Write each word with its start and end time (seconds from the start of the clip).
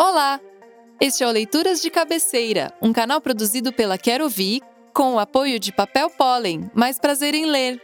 Olá! 0.00 0.40
Este 1.00 1.24
é 1.24 1.26
o 1.26 1.30
Leituras 1.32 1.82
de 1.82 1.90
Cabeceira, 1.90 2.72
um 2.80 2.92
canal 2.92 3.20
produzido 3.20 3.72
pela 3.72 3.98
Quero 3.98 4.22
Ouvir, 4.22 4.62
com 4.94 5.14
o 5.14 5.18
apoio 5.18 5.58
de 5.58 5.72
Papel 5.72 6.08
Pólen, 6.08 6.70
mais 6.72 7.00
prazer 7.00 7.34
em 7.34 7.46
ler. 7.46 7.82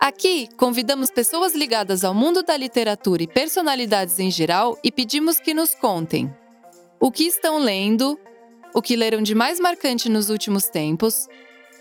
Aqui, 0.00 0.48
convidamos 0.56 1.08
pessoas 1.08 1.54
ligadas 1.54 2.02
ao 2.02 2.12
mundo 2.12 2.42
da 2.42 2.56
literatura 2.56 3.22
e 3.22 3.28
personalidades 3.28 4.18
em 4.18 4.28
geral 4.28 4.76
e 4.82 4.90
pedimos 4.90 5.38
que 5.38 5.54
nos 5.54 5.72
contem 5.72 6.34
o 6.98 7.12
que 7.12 7.22
estão 7.28 7.58
lendo, 7.58 8.18
o 8.74 8.82
que 8.82 8.96
leram 8.96 9.22
de 9.22 9.32
mais 9.32 9.60
marcante 9.60 10.08
nos 10.08 10.30
últimos 10.30 10.64
tempos, 10.64 11.28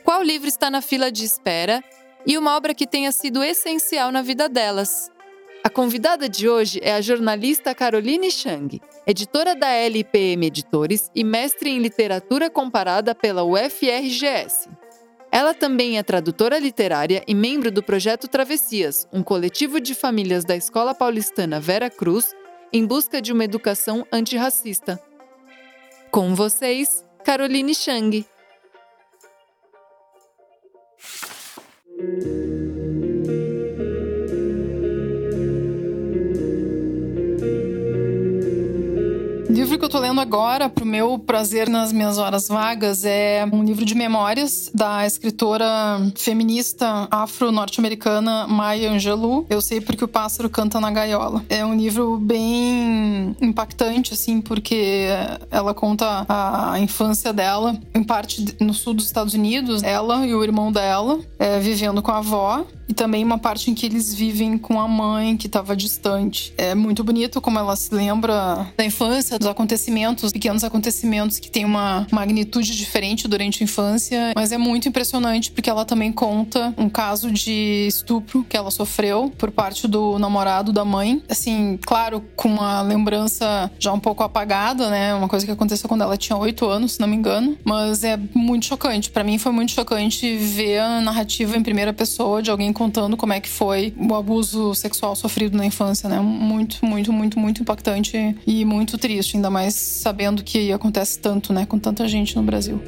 qual 0.04 0.22
livro 0.22 0.48
está 0.48 0.70
na 0.70 0.84
fila 0.84 1.12
de 1.12 1.26
espera 1.26 1.84
e 2.24 2.38
uma 2.38 2.56
obra 2.56 2.76
que 2.76 2.86
tenha 2.86 3.12
sido 3.12 3.44
essencial 3.44 4.12
na 4.12 4.22
vida 4.22 4.48
delas. 4.48 5.10
A 5.64 5.70
convidada 5.70 6.28
de 6.28 6.50
hoje 6.50 6.80
é 6.82 6.94
a 6.94 7.02
jornalista 7.02 7.76
Caroline 7.76 8.32
Chang, 8.32 8.82
editora 9.06 9.56
da 9.56 9.68
LPM 9.70 10.48
Editores 10.48 11.12
e 11.14 11.24
mestre 11.24 11.70
em 11.70 11.78
literatura 11.78 12.50
comparada 12.50 13.14
pela 13.14 13.44
UFRGS. 13.44 14.68
Ela 15.32 15.54
também 15.54 16.00
é 16.00 16.04
tradutora 16.04 16.58
literária 16.58 17.24
e 17.28 17.36
membro 17.36 17.72
do 17.72 17.84
projeto 17.84 18.28
Travessias, 18.28 19.08
um 19.14 19.22
coletivo 19.22 19.80
de 19.80 19.94
famílias 19.94 20.44
da 20.44 20.56
Escola 20.56 20.96
Paulistana 20.96 21.60
Vera 21.60 21.92
Cruz 21.92 22.36
em 22.74 22.84
busca 22.84 23.22
de 23.22 23.32
uma 23.32 23.44
educação 23.44 24.06
antirracista. 24.12 25.00
Com 26.10 26.34
vocês, 26.34 27.06
Caroline 27.24 27.76
Chang. 27.76 28.26
Livro 39.52 39.78
que 39.78 39.84
eu 39.84 39.90
tô 39.90 40.00
lendo 40.00 40.22
agora, 40.22 40.70
pro 40.70 40.86
meu 40.86 41.20
prazer 41.20 41.68
nas 41.68 41.92
minhas 41.92 42.18
horas 42.18 42.48
vagas, 42.48 43.04
é 43.04 43.46
um 43.52 43.64
livro 43.64 43.84
de 43.84 43.94
memórias 43.94 44.72
da 44.74 45.06
escritora 45.06 45.68
feminista 46.16 47.08
afro-norte-americana 47.12 48.48
Maya 48.48 48.92
Angelou. 48.92 49.46
Eu 49.50 49.62
sei 49.62 49.82
porque 49.82 50.06
o 50.06 50.08
pássaro 50.08 50.50
canta 50.50 50.80
na 50.80 50.90
gaiola. 50.90 51.44
É 51.50 51.66
um 51.66 51.76
livro 51.76 52.18
bem 52.18 53.36
impactante, 53.42 54.14
assim, 54.14 54.40
porque 54.40 55.08
ela 55.52 55.74
conta 55.74 56.26
a 56.30 56.80
infância 56.80 57.34
dela, 57.34 57.78
em 57.94 58.04
parte 58.04 58.56
no 58.60 58.74
sul 58.74 58.94
dos 58.94 59.06
Estados 59.06 59.34
Unidos, 59.34 59.84
ela 59.84 60.26
e 60.26 60.34
o 60.34 60.44
irmão 60.44 60.72
dela, 60.72 61.20
é, 61.38 61.60
vivendo 61.60 62.02
com 62.02 62.12
a 62.12 62.20
avó 62.20 62.66
e 62.92 62.94
também 62.94 63.24
uma 63.24 63.38
parte 63.38 63.72
em 63.72 63.74
que 63.74 63.86
eles 63.86 64.14
vivem 64.14 64.58
com 64.58 64.80
a 64.80 64.86
mãe 64.86 65.38
que 65.38 65.48
estava 65.48 65.76
distante. 65.78 66.54
É 66.58 66.76
muito 66.76 67.06
bonito 67.06 67.40
como 67.40 67.58
ela 67.58 67.74
se 67.78 67.94
lembra 67.96 68.68
da 68.78 68.84
infância, 68.84 69.40
dos 69.42 69.50
acontecimentos, 69.50 70.32
pequenos 70.32 70.64
acontecimentos 70.64 71.40
que 71.40 71.50
têm 71.50 71.66
uma 71.66 72.06
magnitude 72.12 72.78
diferente 72.78 73.28
durante 73.28 73.62
a 73.62 73.66
infância, 73.66 74.34
mas 74.36 74.52
é 74.52 74.58
muito 74.58 74.88
impressionante 74.88 75.52
porque 75.52 75.70
ela 75.70 75.84
também 75.84 76.12
conta 76.12 76.74
um 76.78 76.88
caso 76.88 77.32
de 77.32 77.88
estupro 77.88 78.46
que 78.48 78.56
ela 78.56 78.70
sofreu 78.70 79.32
por 79.38 79.50
parte 79.52 79.88
do 79.88 80.20
namorado 80.20 80.72
da 80.72 80.86
mãe. 80.86 81.24
Assim, 81.28 81.80
claro, 81.82 82.24
com 82.36 82.50
uma 82.50 82.82
lembrança 82.82 83.72
já 83.80 83.92
um 83.92 84.00
pouco 84.00 84.24
apagada, 84.24 84.90
né? 84.90 85.14
Uma 85.16 85.28
coisa 85.28 85.46
que 85.46 85.52
aconteceu 85.52 85.90
quando 85.90 86.02
ela 86.02 86.16
tinha 86.16 86.38
oito 86.38 86.68
anos, 86.68 86.94
se 86.94 87.00
não 87.00 87.08
me 87.08 87.16
engano, 87.16 87.58
mas 87.64 88.04
é 88.04 88.18
muito 88.36 88.68
chocante. 88.68 89.10
Para 89.10 89.24
mim 89.24 89.38
foi 89.40 89.52
muito 89.52 89.72
chocante 89.72 90.38
ver 90.38 90.80
a 90.80 91.02
narrativa 91.02 91.58
em 91.58 91.64
primeira 91.64 91.92
pessoa 91.92 92.44
de 92.44 92.52
alguém 92.52 92.72
contando 92.72 93.18
como 93.18 93.34
é 93.34 93.40
que 93.40 93.50
foi 93.50 93.94
o 93.98 94.14
abuso 94.14 94.76
sexual 94.76 95.16
sofrido 95.16 95.58
na 95.58 95.66
infância, 95.66 96.08
né? 96.08 96.20
Muito, 96.20 96.86
muito, 96.86 97.12
muito, 97.12 97.40
muito 97.40 97.62
impactante 97.64 98.36
e 98.46 98.64
muito 98.66 98.98
triste, 99.00 99.31
ainda 99.36 99.50
mais 99.50 99.74
sabendo 99.76 100.44
que 100.44 100.72
acontece 100.72 101.20
tanto, 101.20 101.54
né, 101.54 101.66
com 101.66 101.80
tanta 101.80 102.08
gente 102.08 102.36
no 102.36 102.44
Brasil. 102.44 102.82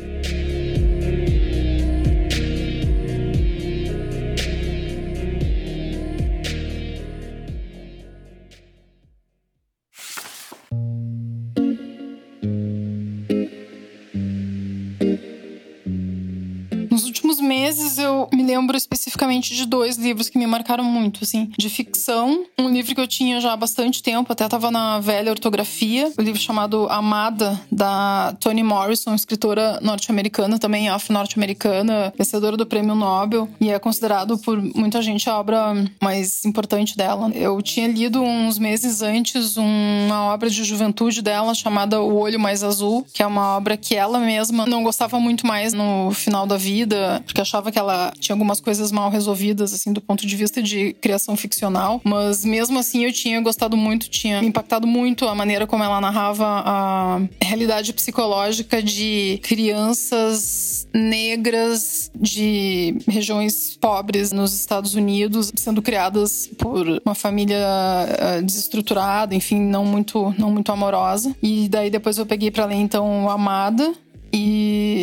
Me 18.31 18.43
lembro 18.43 18.77
especificamente 18.77 19.55
de 19.55 19.65
dois 19.65 19.97
livros 19.97 20.29
que 20.29 20.37
me 20.37 20.45
marcaram 20.47 20.83
muito, 20.83 21.23
assim, 21.23 21.51
de 21.57 21.69
ficção. 21.69 22.45
Um 22.57 22.69
livro 22.69 22.93
que 22.93 23.01
eu 23.01 23.07
tinha 23.07 23.39
já 23.41 23.53
há 23.53 23.57
bastante 23.57 24.03
tempo, 24.03 24.31
até 24.31 24.45
estava 24.45 24.69
na 24.71 24.99
velha 24.99 25.31
ortografia, 25.31 26.11
o 26.17 26.21
um 26.21 26.23
livro 26.23 26.39
chamado 26.39 26.87
Amada, 26.89 27.59
da 27.71 28.35
Toni 28.39 28.63
Morrison, 28.63 29.13
escritora 29.15 29.79
norte-americana, 29.81 30.59
também 30.59 30.89
afro-norte-americana, 30.89 32.13
vencedora 32.17 32.55
do 32.55 32.65
prêmio 32.65 32.95
Nobel, 32.95 33.49
e 33.59 33.69
é 33.69 33.79
considerado 33.79 34.37
por 34.37 34.61
muita 34.75 35.01
gente 35.01 35.29
a 35.29 35.37
obra 35.37 35.73
mais 36.01 36.45
importante 36.45 36.95
dela. 36.97 37.29
Eu 37.33 37.61
tinha 37.61 37.87
lido 37.87 38.21
uns 38.21 38.57
meses 38.57 39.01
antes 39.01 39.57
uma 39.57 40.33
obra 40.33 40.49
de 40.49 40.63
juventude 40.63 41.21
dela 41.21 41.53
chamada 41.53 42.01
O 42.01 42.15
Olho 42.17 42.39
Mais 42.39 42.63
Azul, 42.63 43.05
que 43.13 43.21
é 43.21 43.27
uma 43.27 43.55
obra 43.55 43.77
que 43.77 43.95
ela 43.95 44.19
mesma 44.19 44.65
não 44.65 44.83
gostava 44.83 45.19
muito 45.19 45.45
mais 45.45 45.73
no 45.73 46.11
final 46.11 46.45
da 46.45 46.57
vida, 46.57 47.21
porque 47.25 47.41
achava 47.41 47.71
que 47.71 47.79
ela 47.79 48.12
tinha 48.19 48.33
algumas 48.33 48.59
coisas 48.59 48.91
mal 48.91 49.09
resolvidas, 49.09 49.73
assim, 49.73 49.91
do 49.91 50.01
ponto 50.01 50.25
de 50.25 50.35
vista 50.35 50.61
de 50.61 50.93
criação 50.93 51.35
ficcional. 51.35 52.01
Mas 52.03 52.43
mesmo 52.45 52.79
assim 52.79 53.05
eu 53.05 53.11
tinha 53.11 53.39
gostado 53.41 53.75
muito, 53.75 54.09
tinha 54.09 54.43
impactado 54.43 54.87
muito 54.87 55.27
a 55.27 55.35
maneira 55.35 55.67
como 55.67 55.83
ela 55.83 55.99
narrava 55.99 56.45
a 56.45 57.21
realidade 57.41 57.93
psicológica 57.93 58.81
de 58.81 59.39
crianças 59.43 60.87
negras 60.93 62.11
de 62.15 62.95
regiões 63.07 63.77
pobres 63.77 64.31
nos 64.31 64.53
Estados 64.53 64.95
Unidos, 64.95 65.51
sendo 65.55 65.81
criadas 65.81 66.49
por 66.57 67.01
uma 67.05 67.15
família 67.15 67.57
eh, 67.57 68.41
desestruturada, 68.41 69.33
enfim, 69.33 69.59
não 69.59 69.85
muito, 69.85 70.33
não 70.37 70.51
muito 70.51 70.71
amorosa. 70.71 71.35
E 71.41 71.67
daí 71.67 71.89
depois 71.89 72.17
eu 72.17 72.25
peguei 72.25 72.51
para 72.51 72.65
ler 72.65 72.75
então 72.75 73.29
Amada, 73.29 73.93
e 74.35 75.02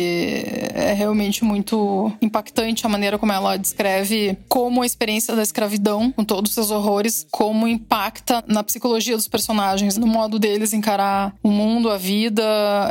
é 0.91 0.93
realmente 0.93 1.43
muito 1.43 2.11
impactante 2.21 2.85
a 2.85 2.89
maneira 2.89 3.17
como 3.17 3.31
ela 3.31 3.57
descreve 3.57 4.37
como 4.47 4.81
a 4.81 4.85
experiência 4.85 5.35
da 5.35 5.41
escravidão, 5.41 6.11
com 6.11 6.23
todos 6.23 6.51
os 6.51 6.55
seus 6.55 6.69
horrores, 6.71 7.25
como 7.31 7.67
impacta 7.67 8.43
na 8.47 8.63
psicologia 8.63 9.15
dos 9.15 9.27
personagens, 9.27 9.97
no 9.97 10.05
modo 10.05 10.37
deles 10.37 10.73
encarar 10.73 11.33
o 11.41 11.49
mundo, 11.49 11.89
a 11.89 11.97
vida, 11.97 12.43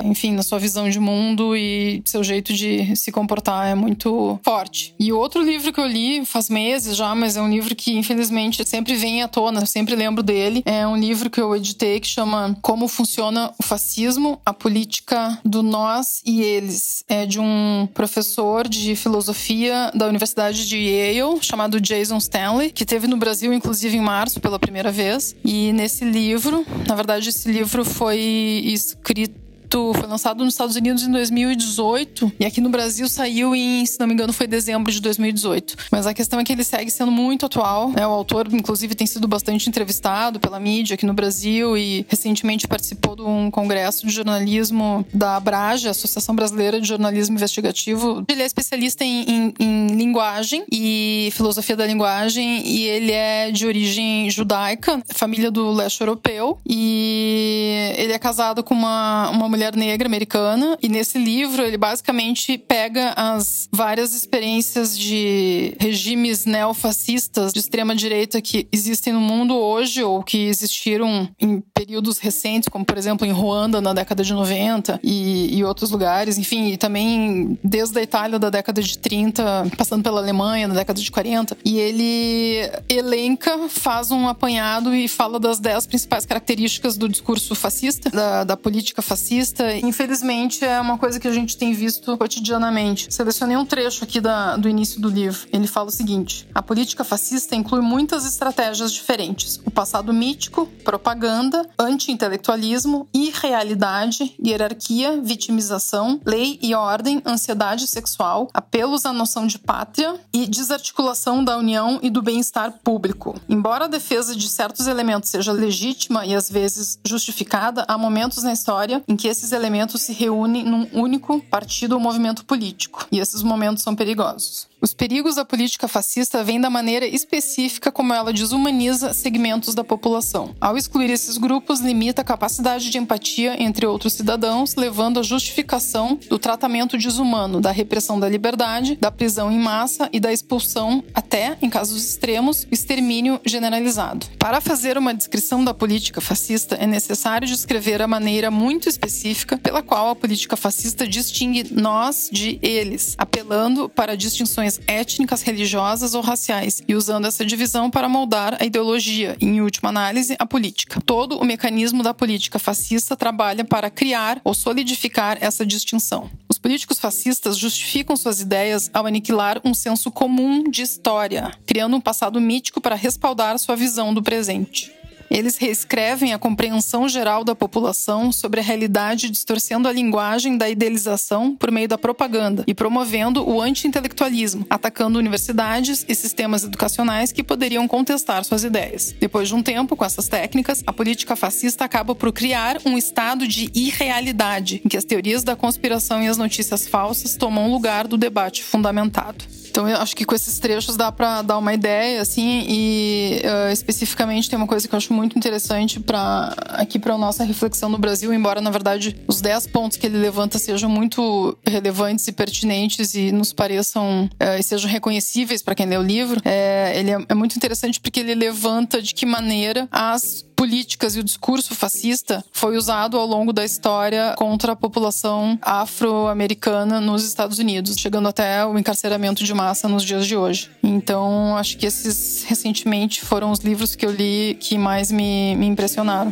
enfim, 0.04 0.32
na 0.32 0.42
sua 0.42 0.58
visão 0.58 0.88
de 0.88 0.98
mundo 0.98 1.54
e 1.54 2.02
seu 2.04 2.24
jeito 2.24 2.52
de 2.52 2.96
se 2.96 3.12
comportar 3.12 3.68
é 3.68 3.74
muito 3.74 4.40
forte. 4.42 4.94
E 4.98 5.12
outro 5.12 5.42
livro 5.42 5.72
que 5.72 5.80
eu 5.80 5.86
li 5.86 6.24
faz 6.24 6.48
meses 6.48 6.96
já, 6.96 7.14
mas 7.14 7.36
é 7.36 7.42
um 7.42 7.50
livro 7.50 7.74
que 7.76 7.92
infelizmente 7.98 8.66
sempre 8.66 8.94
vem 8.94 9.22
à 9.22 9.28
tona, 9.28 9.60
eu 9.60 9.66
sempre 9.66 9.94
lembro 9.94 10.22
dele. 10.22 10.62
É 10.64 10.86
um 10.86 10.96
livro 10.96 11.28
que 11.28 11.40
eu 11.40 11.54
editei 11.54 12.00
que 12.00 12.06
chama 12.06 12.56
Como 12.62 12.88
Funciona 12.88 13.52
o 13.58 13.62
Fascismo, 13.62 14.40
a 14.44 14.54
Política 14.54 15.38
do 15.44 15.62
Nós 15.62 16.22
e 16.24 16.40
eles 16.40 17.04
é 17.08 17.26
de 17.26 17.38
um 17.38 17.88
professor 17.94 18.68
de 18.68 18.94
filosofia 18.96 19.90
da 19.94 20.06
Universidade 20.06 20.68
de 20.68 20.76
Yale, 20.76 21.42
chamado 21.42 21.80
Jason 21.80 22.18
Stanley, 22.18 22.70
que 22.70 22.84
teve 22.84 23.06
no 23.06 23.16
Brasil, 23.16 23.52
inclusive, 23.52 23.96
em 23.96 24.00
março 24.00 24.40
pela 24.40 24.58
primeira 24.58 24.90
vez. 24.90 25.34
E 25.44 25.72
nesse 25.72 26.04
livro, 26.04 26.64
na 26.86 26.94
verdade, 26.94 27.28
esse 27.28 27.50
livro 27.50 27.84
foi 27.84 28.18
escrito 28.64 29.49
foi 29.72 30.08
lançado 30.08 30.44
nos 30.44 30.54
Estados 30.54 30.74
Unidos 30.74 31.04
em 31.04 31.10
2018 31.12 32.32
e 32.40 32.44
aqui 32.44 32.60
no 32.60 32.68
Brasil 32.68 33.08
saiu 33.08 33.54
em, 33.54 33.86
se 33.86 34.00
não 34.00 34.06
me 34.06 34.14
engano, 34.14 34.32
foi 34.32 34.46
dezembro 34.46 34.90
de 34.90 35.00
2018. 35.00 35.76
Mas 35.92 36.06
a 36.06 36.14
questão 36.14 36.40
é 36.40 36.44
que 36.44 36.52
ele 36.52 36.64
segue 36.64 36.90
sendo 36.90 37.12
muito 37.12 37.46
atual. 37.46 37.90
Né? 37.90 38.06
O 38.06 38.10
autor, 38.10 38.48
inclusive, 38.52 38.94
tem 38.94 39.06
sido 39.06 39.28
bastante 39.28 39.68
entrevistado 39.68 40.40
pela 40.40 40.58
mídia 40.58 40.94
aqui 40.94 41.06
no 41.06 41.14
Brasil 41.14 41.76
e 41.76 42.04
recentemente 42.08 42.66
participou 42.66 43.14
de 43.14 43.22
um 43.22 43.50
congresso 43.50 44.06
de 44.06 44.12
jornalismo 44.12 45.06
da 45.14 45.36
Abrage, 45.36 45.88
Associação 45.88 46.34
Brasileira 46.34 46.80
de 46.80 46.88
Jornalismo 46.88 47.36
Investigativo. 47.36 48.24
Ele 48.28 48.42
é 48.42 48.46
especialista 48.46 49.04
em, 49.04 49.24
em, 49.28 49.54
em 49.60 49.86
linguagem 49.88 50.64
e 50.70 51.30
filosofia 51.32 51.76
da 51.76 51.86
linguagem 51.86 52.66
e 52.66 52.82
ele 52.86 53.12
é 53.12 53.50
de 53.50 53.66
origem 53.66 54.28
judaica, 54.30 55.00
família 55.14 55.50
do 55.50 55.70
leste 55.70 56.00
europeu 56.00 56.58
e 56.68 57.94
ele 57.96 58.12
é 58.12 58.18
casado 58.18 58.64
com 58.64 58.74
uma, 58.74 59.30
uma 59.30 59.48
mulher 59.48 59.59
mulher 59.60 59.76
negra 59.76 60.08
americana. 60.08 60.78
E 60.82 60.88
nesse 60.88 61.18
livro, 61.18 61.62
ele 61.62 61.76
basicamente 61.76 62.56
pega 62.56 63.12
as 63.14 63.68
várias 63.70 64.14
experiências 64.14 64.98
de 64.98 65.74
regimes 65.78 66.46
neofascistas 66.46 67.52
de 67.52 67.60
extrema 67.60 67.94
direita 67.94 68.40
que 68.40 68.66
existem 68.72 69.12
no 69.12 69.20
mundo 69.20 69.54
hoje 69.54 70.02
ou 70.02 70.22
que 70.22 70.46
existiram 70.46 71.28
em 71.38 71.60
períodos 71.74 72.18
recentes, 72.18 72.68
como 72.70 72.84
por 72.84 72.96
exemplo 72.96 73.26
em 73.26 73.32
Ruanda 73.32 73.80
na 73.80 73.92
década 73.92 74.24
de 74.24 74.32
90 74.32 75.00
e, 75.02 75.58
e 75.58 75.64
outros 75.64 75.90
lugares. 75.90 76.38
Enfim, 76.38 76.68
e 76.68 76.76
também 76.78 77.58
desde 77.62 77.98
a 77.98 78.02
Itália 78.02 78.38
da 78.38 78.48
década 78.48 78.82
de 78.82 78.96
30, 78.96 79.66
passando 79.76 80.02
pela 80.02 80.20
Alemanha 80.20 80.68
na 80.68 80.74
década 80.74 81.00
de 81.00 81.10
40. 81.10 81.56
E 81.64 81.78
ele 81.78 82.70
elenca, 82.88 83.68
faz 83.68 84.10
um 84.10 84.26
apanhado 84.26 84.94
e 84.94 85.06
fala 85.06 85.38
das 85.38 85.58
dez 85.58 85.86
principais 85.86 86.24
características 86.24 86.96
do 86.96 87.08
discurso 87.08 87.54
fascista, 87.54 88.08
da, 88.08 88.44
da 88.44 88.56
política 88.56 89.02
fascista. 89.02 89.49
Infelizmente, 89.82 90.64
é 90.64 90.80
uma 90.80 90.98
coisa 90.98 91.18
que 91.18 91.28
a 91.28 91.32
gente 91.32 91.56
tem 91.56 91.72
visto 91.72 92.16
cotidianamente. 92.16 93.12
Selecionei 93.12 93.56
um 93.56 93.64
trecho 93.64 94.04
aqui 94.04 94.20
da, 94.20 94.56
do 94.56 94.68
início 94.68 95.00
do 95.00 95.08
livro. 95.08 95.48
Ele 95.52 95.66
fala 95.66 95.88
o 95.88 95.92
seguinte: 95.92 96.48
a 96.54 96.62
política 96.62 97.04
fascista 97.04 97.54
inclui 97.54 97.80
muitas 97.80 98.26
estratégias 98.26 98.92
diferentes: 98.92 99.60
o 99.64 99.70
passado 99.70 100.12
mítico, 100.12 100.66
propaganda, 100.84 101.68
anti-intelectualismo, 101.78 103.08
irrealidade, 103.12 104.34
hierarquia, 104.44 105.20
vitimização, 105.20 106.20
lei 106.24 106.58
e 106.62 106.74
ordem, 106.74 107.22
ansiedade 107.24 107.86
sexual, 107.86 108.48
apelos 108.52 109.06
à 109.06 109.12
noção 109.12 109.46
de 109.46 109.58
pátria 109.58 110.14
e 110.32 110.46
desarticulação 110.46 111.44
da 111.44 111.56
união 111.56 111.98
e 112.02 112.10
do 112.10 112.22
bem-estar 112.22 112.72
público. 112.82 113.34
Embora 113.48 113.84
a 113.84 113.88
defesa 113.88 114.34
de 114.34 114.48
certos 114.48 114.86
elementos 114.86 115.30
seja 115.30 115.52
legítima 115.52 116.26
e 116.26 116.34
às 116.34 116.50
vezes 116.50 116.98
justificada, 117.04 117.84
há 117.88 117.96
momentos 117.96 118.42
na 118.42 118.52
história 118.52 119.02
em 119.06 119.16
que 119.16 119.28
esses 119.40 119.52
elementos 119.52 120.02
se 120.02 120.12
reúnem 120.12 120.62
num 120.62 120.86
único 120.92 121.40
partido 121.40 121.92
ou 121.94 122.00
movimento 122.00 122.44
político, 122.44 123.06
e 123.10 123.18
esses 123.18 123.42
momentos 123.42 123.82
são 123.82 123.96
perigosos. 123.96 124.68
Os 124.82 124.94
perigos 124.94 125.34
da 125.34 125.44
política 125.44 125.86
fascista 125.86 126.42
vêm 126.42 126.58
da 126.58 126.70
maneira 126.70 127.06
específica 127.06 127.92
como 127.92 128.14
ela 128.14 128.32
desumaniza 128.32 129.12
segmentos 129.12 129.74
da 129.74 129.84
população. 129.84 130.54
Ao 130.58 130.74
excluir 130.74 131.10
esses 131.10 131.36
grupos, 131.36 131.80
limita 131.80 132.22
a 132.22 132.24
capacidade 132.24 132.88
de 132.88 132.96
empatia 132.96 133.62
entre 133.62 133.84
outros 133.84 134.14
cidadãos, 134.14 134.74
levando 134.76 135.20
à 135.20 135.22
justificação 135.22 136.18
do 136.30 136.38
tratamento 136.38 136.96
desumano, 136.96 137.60
da 137.60 137.70
repressão 137.70 138.18
da 138.18 138.26
liberdade, 138.26 138.96
da 138.96 139.10
prisão 139.10 139.52
em 139.52 139.58
massa 139.58 140.08
e 140.14 140.18
da 140.18 140.32
expulsão, 140.32 141.04
até, 141.12 141.58
em 141.60 141.68
casos 141.68 142.02
extremos, 142.02 142.66
extermínio 142.70 143.38
generalizado. 143.44 144.26
Para 144.38 144.62
fazer 144.62 144.96
uma 144.96 145.12
descrição 145.12 145.62
da 145.62 145.74
política 145.74 146.22
fascista, 146.22 146.76
é 146.76 146.86
necessário 146.86 147.46
descrever 147.46 148.00
a 148.00 148.08
maneira 148.08 148.50
muito 148.50 148.88
específica 148.88 149.58
pela 149.58 149.82
qual 149.82 150.08
a 150.08 150.16
política 150.16 150.56
fascista 150.56 151.06
distingue 151.06 151.66
nós 151.70 152.30
de 152.32 152.58
eles, 152.62 153.14
apelando 153.18 153.86
para 153.86 154.16
distinções 154.16 154.69
étnicas, 154.86 155.40
religiosas 155.40 156.14
ou 156.14 156.20
raciais, 156.20 156.82
e 156.86 156.94
usando 156.94 157.26
essa 157.26 157.44
divisão 157.44 157.90
para 157.90 158.08
moldar 158.08 158.58
a 158.60 158.64
ideologia 158.64 159.36
e, 159.40 159.46
em 159.46 159.60
última 159.62 159.88
análise, 159.88 160.36
a 160.38 160.44
política. 160.44 161.00
Todo 161.00 161.38
o 161.38 161.44
mecanismo 161.44 162.02
da 162.02 162.12
política 162.12 162.58
fascista 162.58 163.16
trabalha 163.16 163.64
para 163.64 163.88
criar 163.88 164.40
ou 164.44 164.52
solidificar 164.52 165.38
essa 165.40 165.64
distinção. 165.64 166.30
Os 166.48 166.58
políticos 166.58 166.98
fascistas 167.00 167.56
justificam 167.56 168.16
suas 168.16 168.40
ideias 168.40 168.90
ao 168.92 169.06
aniquilar 169.06 169.60
um 169.64 169.72
senso 169.72 170.10
comum 170.10 170.70
de 170.70 170.82
história, 170.82 171.50
criando 171.66 171.96
um 171.96 172.00
passado 172.00 172.40
mítico 172.40 172.80
para 172.80 172.94
respaldar 172.94 173.58
sua 173.58 173.74
visão 173.74 174.12
do 174.12 174.22
presente. 174.22 174.99
Eles 175.30 175.56
reescrevem 175.56 176.34
a 176.34 176.38
compreensão 176.38 177.08
geral 177.08 177.44
da 177.44 177.54
população 177.54 178.32
sobre 178.32 178.58
a 178.58 178.62
realidade, 178.62 179.30
distorcendo 179.30 179.86
a 179.86 179.92
linguagem 179.92 180.58
da 180.58 180.68
idealização 180.68 181.54
por 181.54 181.70
meio 181.70 181.86
da 181.86 181.96
propaganda 181.96 182.64
e 182.66 182.74
promovendo 182.74 183.48
o 183.48 183.62
anti-intelectualismo, 183.62 184.66
atacando 184.68 185.20
universidades 185.20 186.04
e 186.08 186.14
sistemas 186.16 186.64
educacionais 186.64 187.30
que 187.30 187.44
poderiam 187.44 187.86
contestar 187.86 188.44
suas 188.44 188.64
ideias. 188.64 189.14
Depois 189.20 189.46
de 189.46 189.54
um 189.54 189.62
tempo, 189.62 189.94
com 189.94 190.04
essas 190.04 190.26
técnicas, 190.26 190.82
a 190.84 190.92
política 190.92 191.36
fascista 191.36 191.84
acaba 191.84 192.12
por 192.12 192.32
criar 192.32 192.78
um 192.84 192.98
estado 192.98 193.46
de 193.46 193.70
irrealidade, 193.72 194.82
em 194.84 194.88
que 194.88 194.96
as 194.96 195.04
teorias 195.04 195.44
da 195.44 195.54
conspiração 195.54 196.20
e 196.20 196.26
as 196.26 196.38
notícias 196.38 196.88
falsas 196.88 197.36
tomam 197.36 197.70
lugar 197.70 198.08
do 198.08 198.18
debate 198.18 198.64
fundamentado. 198.64 199.59
Então 199.70 199.88
eu 199.88 199.96
acho 199.96 200.14
que 200.14 200.24
com 200.24 200.34
esses 200.34 200.58
trechos 200.58 200.96
dá 200.96 201.10
para 201.10 201.42
dar 201.42 201.58
uma 201.58 201.72
ideia, 201.72 202.20
assim, 202.20 202.64
e 202.68 203.40
uh, 203.44 203.72
especificamente 203.72 204.50
tem 204.50 204.56
uma 204.56 204.66
coisa 204.66 204.86
que 204.86 204.94
eu 204.94 204.96
acho 204.96 205.12
muito 205.12 205.38
interessante 205.38 206.00
para 206.00 206.54
aqui 206.68 206.98
para 206.98 207.16
nossa 207.16 207.44
reflexão 207.44 207.88
no 207.88 207.98
Brasil, 207.98 208.32
embora 208.32 208.60
na 208.60 208.70
verdade 208.70 209.16
os 209.26 209.40
10 209.40 209.68
pontos 209.68 209.96
que 209.96 210.06
ele 210.06 210.18
levanta 210.18 210.58
sejam 210.58 210.90
muito 210.90 211.56
relevantes 211.66 212.26
e 212.28 212.32
pertinentes 212.32 213.14
e 213.14 213.32
nos 213.32 213.52
pareçam 213.52 214.24
uh, 214.24 214.58
e 214.58 214.62
sejam 214.62 214.90
reconhecíveis 214.90 215.62
para 215.62 215.74
quem 215.74 215.86
lê 215.86 215.96
o 215.96 216.02
livro, 216.02 216.40
é, 216.44 216.92
ele 216.96 217.10
é, 217.10 217.18
é 217.28 217.34
muito 217.34 217.56
interessante 217.56 218.00
porque 218.00 218.20
ele 218.20 218.34
levanta 218.34 219.00
de 219.00 219.14
que 219.14 219.24
maneira 219.24 219.88
as 219.90 220.44
políticas 220.60 221.16
e 221.16 221.20
o 221.20 221.24
discurso 221.24 221.74
fascista 221.74 222.44
foi 222.52 222.76
usado 222.76 223.18
ao 223.18 223.26
longo 223.26 223.50
da 223.50 223.64
história 223.64 224.34
contra 224.36 224.72
a 224.72 224.76
população 224.76 225.58
afro-americana 225.62 227.00
nos 227.00 227.26
Estados 227.26 227.58
Unidos, 227.58 227.96
chegando 227.96 228.28
até 228.28 228.66
o 228.66 228.78
encarceramento 228.78 229.42
de 229.42 229.54
massa 229.54 229.88
nos 229.88 230.04
dias 230.04 230.26
de 230.26 230.36
hoje. 230.36 230.70
Então, 230.82 231.56
acho 231.56 231.78
que 231.78 231.86
esses 231.86 232.44
recentemente 232.44 233.22
foram 233.22 233.50
os 233.50 233.60
livros 233.60 233.96
que 233.96 234.04
eu 234.04 234.10
li 234.10 234.54
que 234.60 234.76
mais 234.76 235.10
me, 235.10 235.56
me 235.56 235.64
impressionaram. 235.64 236.30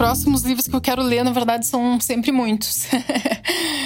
Próximos 0.00 0.40
livros 0.40 0.66
que 0.66 0.74
eu 0.74 0.80
quero 0.80 1.02
ler, 1.02 1.22
na 1.22 1.30
verdade, 1.30 1.66
são 1.66 2.00
sempre 2.00 2.32
muitos. 2.32 2.86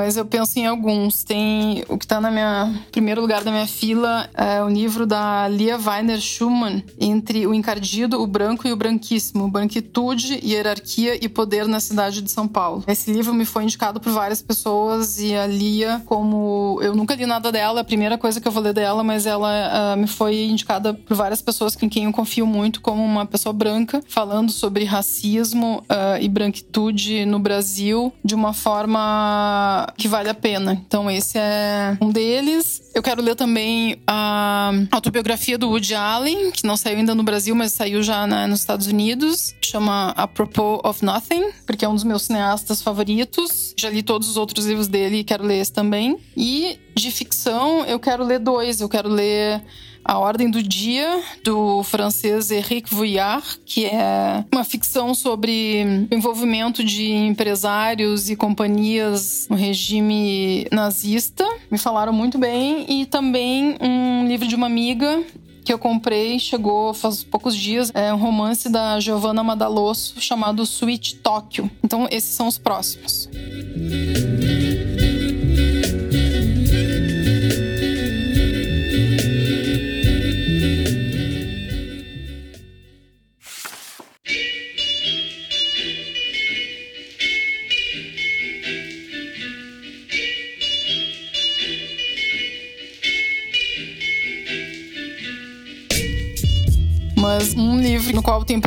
Mas 0.00 0.16
eu 0.16 0.24
penso 0.24 0.58
em 0.58 0.66
alguns. 0.66 1.24
Tem 1.24 1.84
o 1.86 1.98
que 1.98 2.06
está 2.06 2.22
na 2.22 2.30
minha 2.30 2.74
primeiro 2.90 3.20
lugar 3.20 3.44
da 3.44 3.50
minha 3.50 3.66
fila, 3.66 4.30
é 4.32 4.64
o 4.64 4.68
livro 4.70 5.04
da 5.04 5.46
Lia 5.46 5.78
Weiner 5.78 6.18
Schumann, 6.18 6.82
Entre 6.98 7.46
o 7.46 7.52
Encardido, 7.52 8.18
o 8.18 8.26
Branco 8.26 8.66
e 8.66 8.72
o 8.72 8.76
Branquíssimo: 8.76 9.50
Branquitude, 9.50 10.40
Hierarquia 10.42 11.22
e 11.22 11.28
Poder 11.28 11.68
na 11.68 11.80
Cidade 11.80 12.22
de 12.22 12.30
São 12.30 12.48
Paulo. 12.48 12.82
Esse 12.86 13.12
livro 13.12 13.34
me 13.34 13.44
foi 13.44 13.64
indicado 13.64 14.00
por 14.00 14.10
várias 14.10 14.40
pessoas 14.40 15.20
e 15.20 15.34
a 15.34 15.46
Lia, 15.46 16.00
como 16.06 16.80
eu 16.80 16.94
nunca 16.94 17.14
li 17.14 17.26
nada 17.26 17.52
dela, 17.52 17.80
é 17.80 17.82
a 17.82 17.84
primeira 17.84 18.16
coisa 18.16 18.40
que 18.40 18.48
eu 18.48 18.52
vou 18.52 18.62
ler 18.62 18.72
dela, 18.72 19.04
mas 19.04 19.26
ela 19.26 19.94
uh, 19.94 19.98
me 19.98 20.06
foi 20.06 20.46
indicada 20.46 20.94
por 20.94 21.14
várias 21.14 21.42
pessoas 21.42 21.76
com 21.76 21.90
quem 21.90 22.04
eu 22.04 22.12
confio 22.12 22.46
muito 22.46 22.80
como 22.80 23.04
uma 23.04 23.26
pessoa 23.26 23.52
branca, 23.52 24.02
falando 24.08 24.50
sobre 24.50 24.84
racismo 24.84 25.84
uh, 25.90 26.18
e 26.18 26.26
branquitude 26.26 27.26
no 27.26 27.38
Brasil 27.38 28.10
de 28.24 28.34
uma 28.34 28.54
forma 28.54 29.89
que 29.96 30.08
vale 30.08 30.28
a 30.28 30.34
pena. 30.34 30.72
Então, 30.86 31.10
esse 31.10 31.38
é 31.38 31.96
um 32.00 32.10
deles. 32.10 32.82
Eu 32.94 33.02
quero 33.02 33.22
ler 33.22 33.34
também 33.34 34.00
a 34.06 34.72
autobiografia 34.90 35.56
do 35.56 35.68
Woody 35.68 35.94
Allen, 35.94 36.50
que 36.50 36.66
não 36.66 36.76
saiu 36.76 36.98
ainda 36.98 37.14
no 37.14 37.22
Brasil, 37.22 37.54
mas 37.54 37.72
saiu 37.72 38.02
já 38.02 38.26
né, 38.26 38.46
nos 38.46 38.60
Estados 38.60 38.86
Unidos. 38.86 39.54
Chama 39.62 40.10
Apropos 40.16 40.80
of 40.84 41.04
Nothing, 41.04 41.50
porque 41.66 41.84
é 41.84 41.88
um 41.88 41.94
dos 41.94 42.04
meus 42.04 42.22
cineastas 42.22 42.82
favoritos. 42.82 43.74
Já 43.78 43.90
li 43.90 44.02
todos 44.02 44.28
os 44.28 44.36
outros 44.36 44.66
livros 44.66 44.88
dele 44.88 45.18
e 45.18 45.24
quero 45.24 45.44
ler 45.44 45.60
esse 45.60 45.72
também. 45.72 46.18
E 46.36 46.78
de 46.94 47.10
ficção, 47.10 47.84
eu 47.84 47.98
quero 47.98 48.24
ler 48.24 48.38
dois. 48.38 48.80
Eu 48.80 48.88
quero 48.88 49.08
ler 49.08 49.62
a 50.10 50.18
Ordem 50.18 50.50
do 50.50 50.60
Dia, 50.60 51.22
do 51.44 51.84
francês 51.84 52.50
Eric 52.50 52.92
Vuillard, 52.92 53.46
que 53.64 53.86
é 53.86 54.44
uma 54.52 54.64
ficção 54.64 55.14
sobre 55.14 56.08
o 56.10 56.14
envolvimento 56.16 56.82
de 56.82 57.12
empresários 57.12 58.28
e 58.28 58.34
companhias 58.34 59.46
no 59.48 59.54
regime 59.54 60.66
nazista. 60.72 61.46
Me 61.70 61.78
falaram 61.78 62.12
muito 62.12 62.38
bem. 62.38 62.84
E 62.88 63.06
também 63.06 63.76
um 63.80 64.26
livro 64.26 64.48
de 64.48 64.56
uma 64.56 64.66
amiga 64.66 65.22
que 65.64 65.72
eu 65.72 65.78
comprei, 65.78 66.40
chegou 66.40 66.92
faz 66.92 67.22
poucos 67.22 67.54
dias, 67.54 67.92
é 67.94 68.12
um 68.12 68.16
romance 68.16 68.68
da 68.68 68.98
Giovanna 68.98 69.44
Madalosso 69.44 70.20
chamado 70.20 70.64
Sweet 70.64 71.18
Tóquio. 71.18 71.70
Então 71.84 72.08
esses 72.10 72.34
são 72.34 72.48
os 72.48 72.58
próximos. 72.58 73.28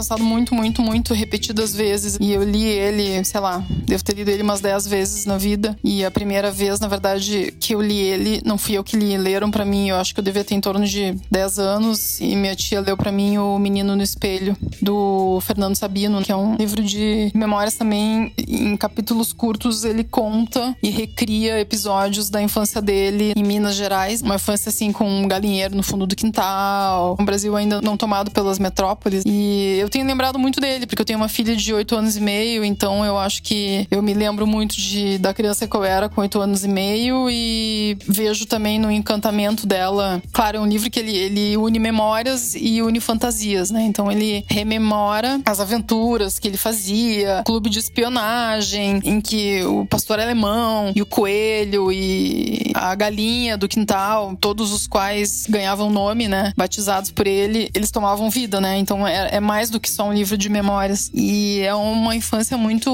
Pensado 0.03 0.22
muito, 0.22 0.53
muito, 0.53 0.81
muito 0.81 1.13
repetidas 1.13 1.74
vezes. 1.74 2.17
E 2.19 2.33
eu 2.33 2.43
li 2.43 2.62
ele, 2.62 3.24
sei 3.24 3.39
lá, 3.39 3.63
devo 3.86 4.03
ter 4.03 4.13
lido 4.17 4.27
ele 4.27 4.43
umas 4.43 4.60
10 4.60 4.86
vezes 4.86 5.25
na 5.25 5.38
vida. 5.38 5.77
E 5.81 6.03
a 6.03 6.12
primeira 6.12 6.51
vez, 6.51 6.77
na 6.81 6.89
verdade, 6.89 7.53
que 7.57 7.74
eu 7.74 7.81
li 7.81 8.00
ele, 8.00 8.41
não 8.43 8.57
fui 8.57 8.77
eu 8.77 8.83
que 8.83 8.98
li, 8.98 9.17
leram 9.17 9.50
para 9.50 9.63
mim. 9.63 9.88
Eu 9.88 9.95
acho 9.95 10.13
que 10.13 10.19
eu 10.19 10.24
devia 10.24 10.43
ter 10.43 10.55
em 10.55 10.60
torno 10.60 10.86
de 10.86 11.15
10 11.31 11.57
anos. 11.57 12.19
E 12.19 12.36
minha 12.36 12.53
tia 12.53 12.81
leu 12.81 12.98
para 12.98 13.13
mim 13.13 13.38
O 13.38 13.57
Menino 13.57 13.95
no 13.95 14.03
Espelho, 14.03 14.57
do 14.81 15.39
Fernando 15.39 15.77
Sabino, 15.77 16.22
que 16.22 16.33
é 16.33 16.36
um 16.36 16.57
livro 16.57 16.83
de 16.83 17.31
memórias 17.33 17.75
também. 17.75 18.33
Em 18.38 18.75
capítulos 18.75 19.31
curtos, 19.31 19.86
ele 19.86 20.03
conta 20.03 20.75
e 20.83 20.89
recria 20.89 21.62
episódios 21.62 22.29
da 22.29 22.41
infância 22.41 22.81
dele 22.81 23.31
em 23.38 23.43
Minas 23.43 23.75
Gerais. 23.75 24.22
Uma 24.22 24.36
infância 24.36 24.67
assim 24.67 24.91
com 24.91 25.07
um 25.07 25.29
galinheiro 25.29 25.77
no 25.77 25.81
fundo 25.81 26.05
do 26.05 26.13
quintal, 26.13 27.15
um 27.17 27.24
Brasil 27.24 27.55
ainda 27.55 27.79
não 27.81 27.95
tomado 27.95 28.31
pelas 28.31 28.60
metrópoles. 28.60 29.24
E 29.25 29.77
eu 29.79 29.92
tenho 29.93 30.07
lembrado 30.07 30.39
muito 30.39 30.59
dele, 30.59 30.88
porque 30.88 31.03
eu 31.03 31.05
tenho 31.05 31.19
uma 31.19 31.29
filha 31.29 31.55
de 31.55 31.71
8 31.71 31.95
anos 31.95 32.17
e 32.17 32.21
meio, 32.21 32.65
então 32.65 33.05
eu 33.05 33.15
acho 33.15 33.43
que 33.43 33.88
eu 33.91 34.01
me 34.01 34.12
lembro 34.15 34.47
muito 34.47 34.75
de 34.75 35.19
da 35.19 35.35
criança 35.35 35.67
que 35.67 35.75
eu 35.75 35.83
era 35.83 36.09
com 36.09 36.19
8 36.19 36.41
anos 36.41 36.63
e 36.63 36.67
meio 36.67 37.29
e 37.29 37.95
vejo 38.07 38.47
também 38.47 38.79
no 38.79 38.91
encantamento 38.91 39.67
dela. 39.67 40.19
Claro, 40.31 40.57
é 40.57 40.59
um 40.59 40.65
livro 40.65 40.89
que 40.89 41.00
ele, 41.00 41.15
ele 41.15 41.57
une 41.57 41.77
memórias 41.77 42.55
e 42.55 42.81
une 42.81 43.00
fantasias, 43.00 43.69
né? 43.69 43.83
Então 43.83 44.12
ele 44.12 44.43
rememora 44.47 45.39
as 45.45 45.59
aventuras 45.59 46.39
que 46.39 46.47
ele 46.47 46.57
fazia, 46.57 47.43
clube 47.45 47.69
de 47.69 47.77
espionagem, 47.77 49.00
em 49.03 49.21
que 49.21 49.63
o 49.63 49.85
pastor 49.85 50.19
alemão 50.19 50.91
e 50.95 51.03
o 51.03 51.05
coelho 51.05 51.91
e 51.91 52.71
a 52.73 52.95
galinha 52.95 53.55
do 53.55 53.67
quintal, 53.67 54.35
todos 54.41 54.73
os 54.73 54.88
quais 54.88 55.45
ganhavam 55.47 55.91
nome, 55.91 56.27
né? 56.27 56.51
Batizados 56.57 57.12
por 57.12 57.27
ele, 57.27 57.69
eles 57.75 57.91
tomavam 57.91 58.27
vida, 58.31 58.59
né? 58.59 58.79
Então 58.79 59.07
é, 59.07 59.35
é 59.35 59.39
mais 59.39 59.69
do 59.73 59.79
que 59.79 59.89
só 59.89 60.07
um 60.07 60.13
livro 60.13 60.37
de 60.37 60.49
memórias. 60.49 61.11
E 61.13 61.61
é 61.61 61.73
uma 61.75 62.15
infância 62.15 62.57
muito 62.57 62.89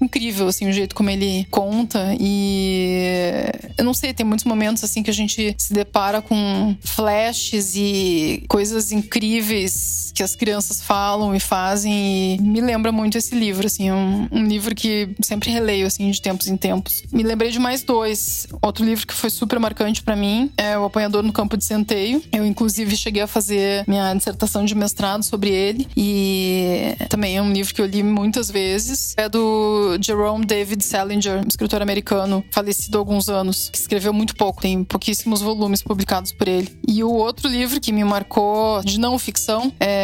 incrível, 0.00 0.48
assim, 0.48 0.68
o 0.68 0.72
jeito 0.72 0.94
como 0.94 1.10
ele 1.10 1.46
conta. 1.50 2.14
E 2.18 3.46
eu 3.76 3.84
não 3.84 3.92
sei, 3.92 4.14
tem 4.14 4.24
muitos 4.24 4.44
momentos, 4.44 4.84
assim, 4.84 5.02
que 5.02 5.10
a 5.10 5.14
gente 5.14 5.54
se 5.58 5.72
depara 5.72 6.22
com 6.22 6.76
flashes 6.80 7.74
e 7.74 8.44
coisas 8.48 8.92
incríveis 8.92 9.99
que 10.12 10.22
as 10.22 10.34
crianças 10.34 10.82
falam 10.82 11.34
e 11.34 11.40
fazem. 11.40 12.36
E 12.36 12.38
me 12.40 12.60
lembra 12.60 12.92
muito 12.92 13.18
esse 13.18 13.34
livro, 13.34 13.66
assim, 13.66 13.90
um, 13.90 14.28
um 14.30 14.44
livro 14.44 14.74
que 14.74 15.10
sempre 15.22 15.50
releio, 15.50 15.86
assim, 15.86 16.10
de 16.10 16.20
tempos 16.20 16.46
em 16.46 16.56
tempos. 16.56 17.02
Me 17.12 17.22
lembrei 17.22 17.50
de 17.50 17.58
mais 17.58 17.82
dois. 17.82 18.46
Outro 18.62 18.84
livro 18.84 19.06
que 19.06 19.14
foi 19.14 19.30
super 19.30 19.58
marcante 19.58 20.02
para 20.02 20.16
mim 20.16 20.50
é 20.56 20.78
O 20.78 20.84
Apanhador 20.84 21.22
no 21.22 21.32
Campo 21.32 21.56
de 21.56 21.64
Centeio. 21.64 22.22
Eu, 22.32 22.44
inclusive, 22.44 22.96
cheguei 22.96 23.22
a 23.22 23.26
fazer 23.26 23.84
minha 23.86 24.14
dissertação 24.14 24.64
de 24.64 24.74
mestrado 24.74 25.22
sobre 25.22 25.50
ele. 25.50 25.86
E 25.96 26.94
também 27.08 27.36
é 27.36 27.42
um 27.42 27.52
livro 27.52 27.74
que 27.74 27.80
eu 27.80 27.86
li 27.86 28.02
muitas 28.02 28.50
vezes. 28.50 29.14
É 29.16 29.28
do 29.28 29.98
Jerome 30.00 30.44
David 30.44 30.84
Salinger, 30.84 31.44
um 31.44 31.48
escritor 31.48 31.82
americano, 31.82 32.44
falecido 32.50 32.98
há 32.98 33.00
alguns 33.00 33.28
anos, 33.28 33.68
que 33.70 33.78
escreveu 33.78 34.12
muito 34.12 34.34
pouco, 34.34 34.62
tem 34.62 34.84
pouquíssimos 34.84 35.40
volumes 35.40 35.82
publicados 35.82 36.32
por 36.32 36.48
ele. 36.48 36.68
E 36.86 37.02
o 37.04 37.10
outro 37.10 37.48
livro 37.48 37.80
que 37.80 37.92
me 37.92 38.04
marcou 38.04 38.82
de 38.82 38.98
não 38.98 39.18
ficção 39.18 39.72
é 39.78 39.99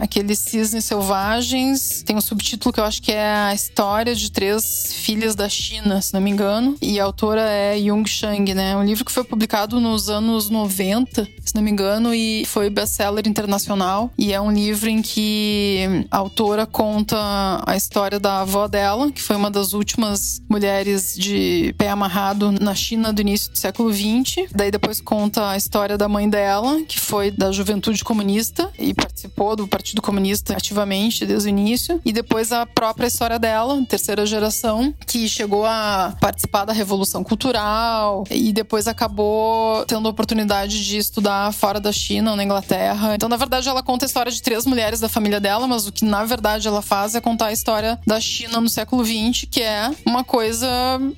aquele 0.00 0.34
Cisnes 0.34 0.84
Selvagens. 0.84 2.02
Tem 2.02 2.16
um 2.16 2.20
subtítulo 2.20 2.72
que 2.72 2.80
eu 2.80 2.84
acho 2.84 3.02
que 3.02 3.12
é 3.12 3.24
a 3.24 3.54
história 3.54 4.14
de 4.14 4.30
três 4.30 4.92
filhas 4.94 5.34
da 5.34 5.48
China, 5.48 6.00
se 6.00 6.12
não 6.12 6.20
me 6.20 6.30
engano. 6.30 6.76
E 6.80 6.98
a 6.98 7.04
autora 7.04 7.42
é 7.42 7.78
Jung 7.78 8.08
Shang, 8.08 8.54
né? 8.54 8.76
Um 8.76 8.84
livro 8.84 9.04
que 9.04 9.12
foi 9.12 9.24
publicado 9.24 9.80
nos 9.80 10.08
anos 10.08 10.50
90, 10.50 11.28
se 11.54 11.58
não 11.58 11.62
me 11.62 11.70
engano, 11.70 12.12
e 12.12 12.44
foi 12.46 12.68
best-seller 12.68 13.28
internacional. 13.28 14.10
E 14.18 14.32
é 14.32 14.40
um 14.40 14.50
livro 14.50 14.90
em 14.90 15.00
que 15.00 16.04
a 16.10 16.18
autora 16.18 16.66
conta 16.66 17.16
a 17.64 17.76
história 17.76 18.18
da 18.18 18.40
avó 18.40 18.66
dela, 18.66 19.12
que 19.12 19.22
foi 19.22 19.36
uma 19.36 19.48
das 19.48 19.72
últimas 19.72 20.42
mulheres 20.50 21.14
de 21.14 21.72
pé 21.78 21.88
amarrado 21.90 22.50
na 22.50 22.74
China 22.74 23.12
do 23.12 23.20
início 23.20 23.52
do 23.52 23.58
século 23.58 23.92
XX. 23.92 24.50
Daí 24.52 24.72
depois 24.72 25.00
conta 25.00 25.50
a 25.50 25.56
história 25.56 25.96
da 25.96 26.08
mãe 26.08 26.28
dela, 26.28 26.82
que 26.82 26.98
foi 26.98 27.30
da 27.30 27.52
juventude 27.52 28.02
comunista 28.02 28.68
e 28.76 28.92
participou 28.92 29.54
do 29.54 29.68
Partido 29.68 30.02
Comunista 30.02 30.56
ativamente 30.56 31.24
desde 31.24 31.48
o 31.48 31.50
início. 31.50 32.00
E 32.04 32.12
depois 32.12 32.50
a 32.50 32.66
própria 32.66 33.06
história 33.06 33.38
dela, 33.38 33.80
terceira 33.88 34.26
geração, 34.26 34.92
que 35.06 35.28
chegou 35.28 35.64
a 35.64 36.16
participar 36.20 36.64
da 36.64 36.72
Revolução 36.72 37.22
Cultural 37.22 38.24
e 38.28 38.52
depois 38.52 38.88
acabou 38.88 39.84
tendo 39.86 40.08
a 40.08 40.10
oportunidade 40.10 40.84
de 40.84 40.96
estudar 40.96 41.43
fora 41.52 41.80
da 41.80 41.92
China, 41.92 42.36
na 42.36 42.44
Inglaterra. 42.44 43.14
Então, 43.14 43.28
na 43.28 43.36
verdade, 43.36 43.68
ela 43.68 43.82
conta 43.82 44.04
a 44.04 44.08
história 44.08 44.30
de 44.30 44.42
três 44.42 44.66
mulheres 44.66 45.00
da 45.00 45.08
família 45.08 45.40
dela, 45.40 45.66
mas 45.66 45.86
o 45.86 45.92
que 45.92 46.04
na 46.04 46.24
verdade 46.24 46.68
ela 46.68 46.82
faz 46.82 47.14
é 47.14 47.20
contar 47.20 47.46
a 47.46 47.52
história 47.52 47.98
da 48.06 48.20
China 48.20 48.60
no 48.60 48.68
século 48.68 49.04
XX, 49.04 49.46
que 49.50 49.62
é 49.62 49.90
uma 50.04 50.24
coisa 50.24 50.68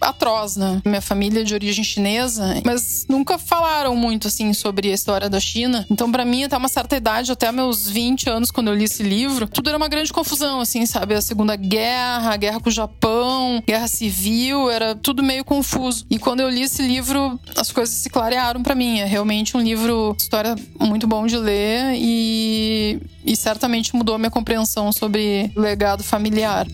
atroz, 0.00 0.56
né? 0.56 0.80
Minha 0.85 1.00
família 1.00 1.40
é 1.40 1.45
de 1.45 1.54
origem 1.54 1.85
chinesa, 1.85 2.61
mas 2.64 3.06
nunca 3.09 3.38
falaram 3.38 3.95
muito 3.97 4.28
assim 4.28 4.52
sobre 4.52 4.90
a 4.90 4.95
história 4.95 5.28
da 5.28 5.40
China. 5.40 5.87
Então, 5.90 6.11
para 6.11 6.25
mim, 6.25 6.45
até 6.45 6.56
uma 6.56 6.68
certa 6.68 6.97
idade, 6.97 7.33
até 7.33 7.50
meus 7.52 7.88
20 7.88 8.28
anos, 8.28 8.50
quando 8.50 8.68
eu 8.68 8.75
li 8.75 8.85
esse 8.85 9.02
livro, 9.02 9.49
tudo 9.49 9.68
era 9.68 9.76
uma 9.76 9.88
grande 9.88 10.12
confusão, 10.12 10.61
assim, 10.61 10.87
sabe? 10.87 11.14
A 11.14 11.23
Segunda 11.23 11.56
Guerra, 11.56 12.33
a 12.33 12.37
guerra 12.37 12.61
com 12.61 12.68
o 12.68 12.73
Japão, 12.73 13.62
guerra 13.66 13.88
civil, 13.88 14.71
era 14.71 14.95
tudo 14.95 15.23
meio 15.23 15.45
confuso. 15.45 16.06
E 16.11 16.18
quando 16.18 16.40
eu 16.40 16.49
li 16.49 16.62
esse 16.62 16.83
livro, 16.83 17.38
as 17.56 17.71
coisas 17.71 17.95
se 17.95 18.11
clarearam 18.11 18.62
para 18.62 18.75
mim. 18.75 19.00
É 19.00 19.04
realmente 19.04 19.56
um 19.56 19.61
livro, 19.61 20.15
história 20.16 20.54
muito 20.78 21.06
bom 21.06 21.26
de 21.26 21.37
ler 21.37 21.94
e, 21.94 23.00
e 23.25 23.37
certamente 23.37 23.94
mudou 23.94 24.14
a 24.14 24.18
minha 24.18 24.30
compreensão 24.30 24.92
sobre 24.92 25.50
legado 25.54 26.02
familiar. 26.02 26.66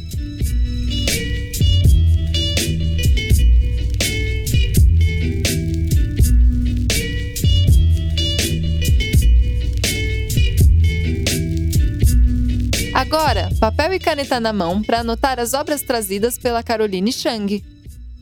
Agora, 12.94 13.50
papel 13.58 13.94
e 13.94 13.98
caneta 13.98 14.38
na 14.38 14.52
mão 14.52 14.82
para 14.82 15.00
anotar 15.00 15.40
as 15.40 15.54
obras 15.54 15.82
trazidas 15.82 16.38
pela 16.38 16.62
Caroline 16.62 17.12
Chang. 17.12 17.62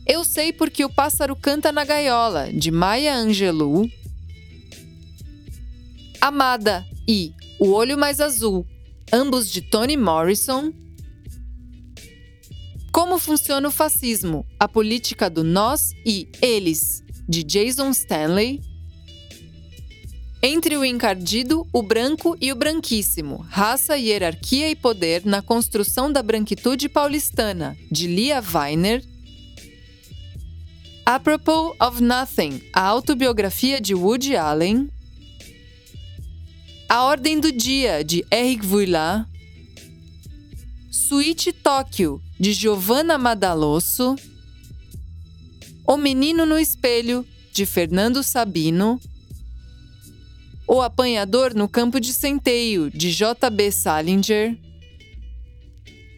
Eu 0.05 0.23
sei 0.23 0.51
porque 0.51 0.83
o 0.83 0.89
pássaro 0.89 1.35
canta 1.35 1.71
na 1.71 1.85
gaiola, 1.85 2.51
de 2.51 2.71
Maya 2.71 3.15
Angelou. 3.15 3.87
Amada 6.21 6.85
e 7.07 7.33
O 7.59 7.71
Olho 7.71 7.97
Mais 7.97 8.19
Azul, 8.19 8.63
ambos 9.11 9.49
de 9.49 9.59
Toni 9.59 9.97
Morrison. 9.97 10.71
Como 12.91 13.17
funciona 13.17 13.67
o 13.67 13.71
fascismo, 13.71 14.45
a 14.59 14.67
política 14.67 15.31
do 15.31 15.43
nós 15.43 15.93
e 16.05 16.29
eles, 16.39 17.03
de 17.27 17.43
Jason 17.43 17.89
Stanley. 17.89 18.61
Entre 20.43 20.77
o 20.77 20.85
encardido, 20.85 21.67
o 21.73 21.81
branco 21.81 22.37
e 22.39 22.51
o 22.51 22.55
branquíssimo, 22.55 23.37
raça, 23.49 23.97
hierarquia 23.97 24.69
e 24.69 24.75
poder 24.75 25.25
na 25.25 25.41
construção 25.41 26.11
da 26.11 26.21
branquitude 26.21 26.87
paulistana, 26.87 27.75
de 27.91 28.05
Lia 28.05 28.43
Weiner. 28.53 29.03
Apropos 31.03 31.75
of 31.81 31.99
Nothing, 32.03 32.61
a 32.71 32.81
autobiografia 32.81 33.81
de 33.81 33.95
Woody 33.95 34.35
Allen. 34.35 34.87
A 36.91 37.05
Ordem 37.05 37.39
do 37.39 37.53
Dia, 37.53 38.03
de 38.03 38.25
Eric 38.29 38.65
Vuillard. 38.65 39.25
Suíte 40.91 41.53
Tóquio, 41.53 42.21
de 42.37 42.51
Giovanna 42.51 43.17
Madalosso. 43.17 44.17
O 45.87 45.95
Menino 45.95 46.45
no 46.45 46.59
Espelho, 46.59 47.25
de 47.53 47.65
Fernando 47.65 48.21
Sabino. 48.21 48.99
O 50.67 50.81
Apanhador 50.81 51.53
no 51.53 51.69
Campo 51.69 51.97
de 51.97 52.11
Centeio, 52.11 52.91
de 52.91 53.09
J.B. 53.09 53.71
Salinger. 53.71 54.59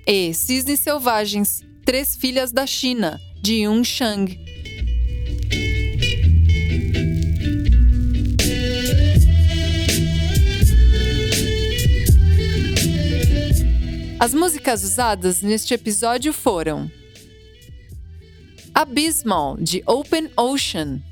E 0.08 0.34
Cisnes 0.34 0.80
Selvagens, 0.80 1.62
Três 1.86 2.15
Filhas 2.15 2.51
da 2.51 2.65
China, 2.65 3.22
de 3.44 3.58
Yun 3.58 3.84
Shang. 3.84 4.44
As 14.24 14.34
músicas 14.34 14.86
usadas 14.86 15.42
neste 15.42 15.74
episódio 15.74 16.32
foram 16.32 16.89
Abysmal, 18.74 19.58
de 19.58 19.84
Open 19.86 20.32
Ocean. 20.38 21.03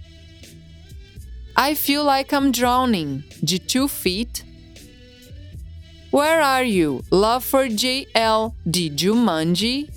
I 1.58 1.76
Feel 1.76 2.06
Like 2.06 2.34
I'm 2.34 2.52
Drowning, 2.52 3.22
de 3.44 3.60
Two 3.60 3.90
Feet. 3.90 4.46
Where 6.10 6.42
Are 6.42 6.66
You? 6.66 7.04
Love 7.12 7.44
for 7.44 7.68
JL, 7.68 8.54
de 8.66 8.90
Jumanji. 8.90 9.90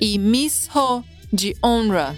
E 0.00 0.18
Miss 0.18 0.66
Ho, 0.74 1.04
de 1.32 1.54
Onra. 1.62 2.16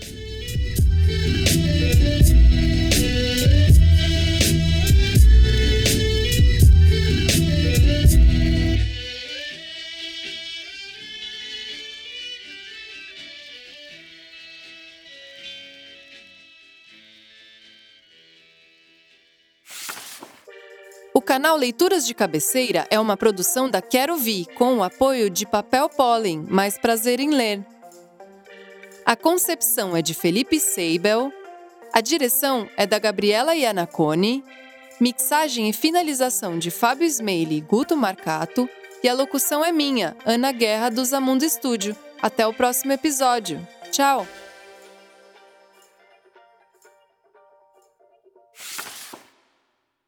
Canal 21.30 21.56
Leituras 21.56 22.04
de 22.04 22.12
Cabeceira 22.12 22.88
é 22.90 22.99
uma 22.99 23.16
produção 23.16 23.70
da 23.70 23.80
Quero 23.80 24.16
Vi, 24.16 24.49
com 24.56 24.78
o 24.78 24.82
apoio 24.82 25.30
de 25.30 25.46
Papel 25.46 25.88
Pólen, 25.88 26.44
mais 26.50 26.76
prazer 26.76 27.20
em 27.20 27.30
ler. 27.30 27.64
A 29.06 29.14
concepção 29.14 29.96
é 29.96 30.02
de 30.02 30.12
Felipe 30.12 30.58
Seibel, 30.58 31.32
a 31.92 32.00
direção 32.00 32.68
é 32.76 32.84
da 32.84 32.99
Gabriela 32.99 33.54
Iannacone, 33.54 34.42
mixagem 35.00 35.68
e 35.68 35.72
finalização 35.72 36.58
de 36.58 36.68
Fábio 36.68 37.06
Smeili 37.06 37.58
e 37.58 37.60
Guto 37.60 37.96
Marcato, 37.96 38.68
e 39.00 39.08
a 39.08 39.14
locução 39.14 39.64
é 39.64 39.70
minha, 39.70 40.16
Ana 40.26 40.50
Guerra 40.50 40.90
do 40.90 41.04
Zamundo 41.04 41.44
Estúdio. 41.44 41.94
Até 42.20 42.44
o 42.44 42.52
próximo 42.52 42.90
episódio. 42.90 43.64
Tchau! 43.92 44.26